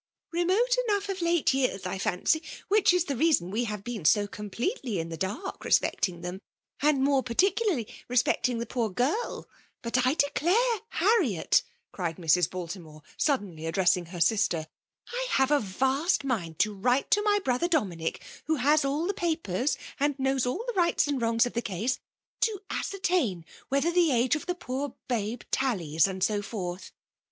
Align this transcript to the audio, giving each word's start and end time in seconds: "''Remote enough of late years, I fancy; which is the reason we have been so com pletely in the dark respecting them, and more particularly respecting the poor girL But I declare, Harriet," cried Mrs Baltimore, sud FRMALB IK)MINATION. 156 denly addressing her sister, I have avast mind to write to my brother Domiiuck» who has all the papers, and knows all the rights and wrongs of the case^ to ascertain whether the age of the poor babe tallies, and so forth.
"''Remote 0.33 0.77
enough 0.87 1.09
of 1.09 1.21
late 1.21 1.53
years, 1.53 1.85
I 1.85 1.99
fancy; 1.99 2.41
which 2.69 2.91
is 2.91 3.03
the 3.03 3.15
reason 3.15 3.51
we 3.51 3.65
have 3.65 3.83
been 3.83 4.03
so 4.03 4.25
com 4.25 4.49
pletely 4.49 4.97
in 4.97 5.09
the 5.09 5.15
dark 5.15 5.63
respecting 5.63 6.21
them, 6.21 6.41
and 6.81 7.03
more 7.03 7.21
particularly 7.21 7.87
respecting 8.07 8.57
the 8.57 8.65
poor 8.65 8.89
girL 8.89 9.47
But 9.83 10.03
I 10.07 10.15
declare, 10.15 10.79
Harriet," 10.89 11.61
cried 11.91 12.17
Mrs 12.17 12.49
Baltimore, 12.49 13.03
sud 13.15 13.41
FRMALB 13.41 13.43
IK)MINATION. 13.43 13.55
156 13.57 13.57
denly 13.61 13.67
addressing 13.67 14.05
her 14.07 14.19
sister, 14.19 14.67
I 15.13 15.27
have 15.33 15.51
avast 15.51 16.23
mind 16.23 16.57
to 16.57 16.73
write 16.73 17.11
to 17.11 17.21
my 17.21 17.37
brother 17.45 17.69
Domiiuck» 17.69 18.19
who 18.45 18.55
has 18.55 18.83
all 18.83 19.05
the 19.05 19.13
papers, 19.13 19.77
and 19.99 20.17
knows 20.17 20.47
all 20.47 20.63
the 20.65 20.73
rights 20.73 21.05
and 21.07 21.21
wrongs 21.21 21.45
of 21.45 21.53
the 21.53 21.61
case^ 21.61 21.99
to 22.39 22.59
ascertain 22.71 23.45
whether 23.69 23.91
the 23.91 24.09
age 24.11 24.35
of 24.35 24.47
the 24.47 24.55
poor 24.55 24.95
babe 25.07 25.43
tallies, 25.51 26.07
and 26.07 26.23
so 26.23 26.41
forth. 26.41 26.91